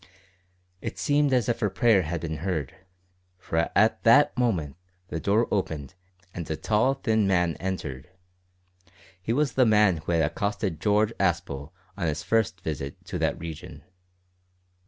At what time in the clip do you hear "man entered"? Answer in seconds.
7.27-8.09